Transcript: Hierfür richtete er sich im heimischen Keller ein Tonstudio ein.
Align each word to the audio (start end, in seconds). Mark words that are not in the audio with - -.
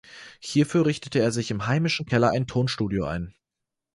Hierfür 0.39 0.87
richtete 0.87 1.19
er 1.19 1.31
sich 1.31 1.51
im 1.51 1.67
heimischen 1.67 2.07
Keller 2.07 2.31
ein 2.31 2.47
Tonstudio 2.47 3.05
ein. 3.05 3.35